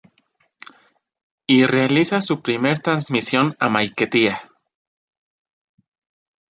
[1.45, 4.49] Y realiza su primer transmisión a Maiquetía.